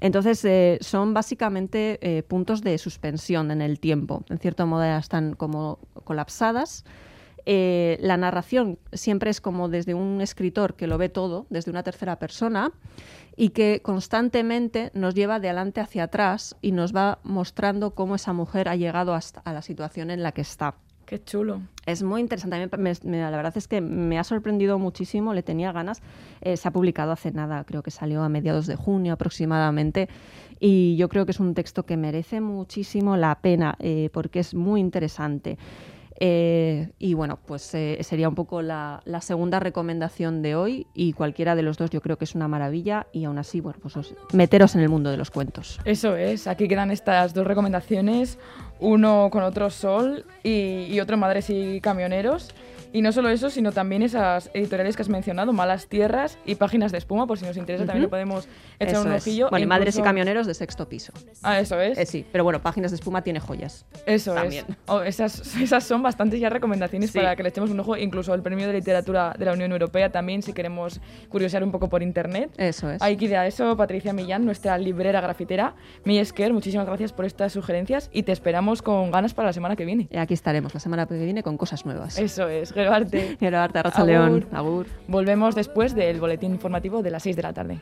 Entonces, 0.00 0.44
eh, 0.44 0.78
son 0.80 1.12
básicamente 1.12 1.98
eh, 2.02 2.22
puntos 2.22 2.62
de 2.62 2.78
suspensión 2.78 3.50
en 3.50 3.60
el 3.60 3.80
tiempo. 3.80 4.24
En 4.28 4.38
cierto 4.38 4.66
modo, 4.66 4.84
ya 4.84 4.98
están 4.98 5.34
como 5.34 5.80
colapsadas. 6.04 6.84
Eh, 7.50 7.96
la 8.02 8.18
narración 8.18 8.78
siempre 8.92 9.30
es 9.30 9.40
como 9.40 9.70
desde 9.70 9.94
un 9.94 10.20
escritor 10.20 10.74
que 10.74 10.86
lo 10.86 10.98
ve 10.98 11.08
todo, 11.08 11.46
desde 11.48 11.70
una 11.70 11.82
tercera 11.82 12.18
persona, 12.18 12.72
y 13.36 13.50
que 13.50 13.80
constantemente 13.82 14.90
nos 14.92 15.14
lleva 15.14 15.40
de 15.40 15.48
adelante 15.48 15.80
hacia 15.80 16.04
atrás 16.04 16.56
y 16.60 16.72
nos 16.72 16.94
va 16.94 17.20
mostrando 17.22 17.92
cómo 17.94 18.16
esa 18.16 18.34
mujer 18.34 18.68
ha 18.68 18.76
llegado 18.76 19.14
hasta 19.14 19.40
a 19.40 19.54
la 19.54 19.62
situación 19.62 20.10
en 20.10 20.22
la 20.22 20.32
que 20.32 20.42
está. 20.42 20.74
Qué 21.06 21.24
chulo. 21.24 21.62
Es 21.86 22.02
muy 22.02 22.20
interesante. 22.20 22.56
A 22.56 22.58
mí 22.58 22.68
me- 22.76 22.92
me- 23.10 23.30
la 23.30 23.30
verdad 23.30 23.56
es 23.56 23.66
que 23.66 23.80
me 23.80 24.18
ha 24.18 24.24
sorprendido 24.24 24.78
muchísimo, 24.78 25.32
le 25.32 25.42
tenía 25.42 25.72
ganas. 25.72 26.02
Eh, 26.42 26.58
se 26.58 26.68
ha 26.68 26.70
publicado 26.70 27.12
hace 27.12 27.30
nada, 27.32 27.64
creo 27.64 27.82
que 27.82 27.90
salió 27.90 28.22
a 28.22 28.28
mediados 28.28 28.66
de 28.66 28.76
junio 28.76 29.14
aproximadamente. 29.14 30.10
Y 30.60 30.96
yo 30.96 31.08
creo 31.08 31.24
que 31.24 31.30
es 31.32 31.40
un 31.40 31.54
texto 31.54 31.86
que 31.86 31.96
merece 31.96 32.42
muchísimo 32.42 33.16
la 33.16 33.36
pena 33.40 33.74
eh, 33.78 34.10
porque 34.12 34.40
es 34.40 34.52
muy 34.54 34.80
interesante. 34.80 35.56
Eh, 36.20 36.90
y 36.98 37.14
bueno, 37.14 37.38
pues 37.46 37.72
eh, 37.74 37.98
sería 38.02 38.28
un 38.28 38.34
poco 38.34 38.60
la, 38.60 39.02
segunda 39.20 39.60
recomendación 39.60 40.42
de 40.42 40.56
hoy 40.56 40.86
y 40.94 41.12
cualquiera 41.12 41.54
de 41.54 41.62
los 41.62 41.78
dos 41.78 41.90
yo 41.90 42.00
creo 42.00 42.18
que 42.18 42.24
es 42.24 42.34
una 42.34 42.48
maravilla 42.48 43.06
y 43.12 43.24
aún 43.24 43.38
así, 43.38 43.60
bueno, 43.60 43.78
pues 43.80 43.96
os- 43.96 44.14
meteros 44.32 44.74
en 44.74 44.80
el 44.80 44.88
mundo 44.88 45.10
de 45.10 45.16
los 45.16 45.30
cuentos. 45.30 45.78
Eso 45.84 46.16
es, 46.16 46.46
aquí 46.46 46.66
quedan 46.66 46.90
estas 46.90 47.34
dos 47.34 47.46
recomendaciones, 47.46 48.38
uno 48.80 49.28
con 49.30 49.42
otro 49.42 49.70
sol 49.70 50.24
y 50.42 50.98
otro 51.00 51.16
madres 51.16 51.50
y 51.50 51.80
camioneros. 51.80 52.50
Y 52.92 53.02
no 53.02 53.12
solo 53.12 53.28
eso, 53.28 53.50
sino 53.50 53.72
también 53.72 54.02
esas 54.02 54.50
editoriales 54.54 54.96
que 54.96 55.02
has 55.02 55.08
mencionado, 55.08 55.52
Malas 55.52 55.86
Tierras 55.88 56.38
y 56.46 56.54
Páginas 56.54 56.92
de 56.92 56.98
Espuma, 56.98 57.26
por 57.26 57.38
si 57.38 57.44
nos 57.44 57.56
interesa 57.56 57.84
también 57.84 58.02
le 58.02 58.08
podemos 58.08 58.48
echar 58.78 58.94
Eso 58.94 59.02
un 59.02 59.12
es. 59.12 59.22
ojillo. 59.22 59.50
Bueno, 59.50 59.62
y 59.62 59.64
E 59.64 59.66
Madres 59.66 59.98
y 59.98 60.02
Camioneros 60.02 60.46
de 60.46 60.54
sexto 60.54 60.88
piso. 60.88 61.12
Ah, 61.42 61.60
eso 61.60 61.80
es. 61.80 61.98
Eh, 61.98 62.06
sí, 62.06 62.24
pero 62.32 62.44
bueno, 62.44 62.60
Páginas 62.62 62.90
de 62.90 62.96
Espuma 62.96 63.22
tiene 63.22 63.40
joyas. 63.40 63.84
Eso 64.06 64.34
También. 64.34 64.64
es. 64.68 64.76
Oh, 64.86 65.02
esas, 65.02 65.56
esas 65.56 65.84
son 65.84 66.02
bastantes 66.02 66.40
ya 66.40 66.48
recomendaciones 66.50 67.10
Sí. 67.10 67.18
para 67.18 67.36
que 67.36 67.42
le 67.42 67.50
echemos 67.50 67.70
un 67.70 67.80
ojo. 67.80 67.96
Incluso 67.96 68.32
el 68.34 68.42
Premio 68.42 68.66
de 68.66 68.72
Literatura 68.72 69.34
de 69.38 69.44
la 69.44 69.52
Unión 69.52 69.70
Europea 69.72 70.10
también, 70.10 70.42
si 70.42 70.52
queremos 70.52 71.00
curiosear 71.28 71.62
un 71.64 71.70
poco 71.72 71.88
por 71.88 72.02
internet. 72.02 72.50
Eso 72.56 72.90
es. 72.90 73.02
Ahí 73.02 73.16
queda 73.16 73.46
eso, 73.46 73.76
Patricia 73.76 74.12
Millán, 74.12 74.44
nuestra 74.44 74.78
librera 74.78 75.20
grafitera. 75.20 75.74
Mi 76.04 76.18
Esker, 76.18 76.52
muchísimas 76.52 76.86
gracias 76.86 77.12
por 77.12 77.24
estas 77.24 77.52
sugerencias 77.52 78.08
y 78.12 78.22
te 78.22 78.32
esperamos 78.32 78.82
con 78.82 79.10
ganas 79.10 79.34
para 79.34 79.46
la 79.48 79.52
semana 79.52 79.76
que 79.76 79.84
viene. 79.84 80.08
Y 80.10 80.16
Aquí 80.18 80.34
estaremos 80.34 80.72
la 80.74 80.80
semana 80.80 81.06
que 81.06 81.14
viene 81.14 81.42
con 81.42 81.56
cosas 81.56 81.84
nuevas. 81.84 82.18
Eso 82.18 82.48
es, 82.48 82.72
Gerarte. 82.82 83.36
Quiero 83.38 83.58
darte 83.58 83.82
Racha 83.82 84.04
León. 84.04 84.46
Agur. 84.52 84.56
Agur. 84.56 84.86
Volvemos 85.06 85.54
después 85.54 85.94
del 85.94 86.20
boletín 86.20 86.52
informativo 86.52 87.02
de 87.02 87.10
las 87.10 87.22
6 87.22 87.36
de 87.36 87.42
la 87.42 87.52
tarde. 87.52 87.78